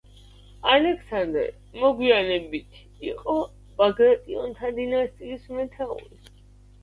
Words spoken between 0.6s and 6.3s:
ალექსანდრე მოგვიანებით იყო ბაგრატიონთა დინასტიის მეთაური.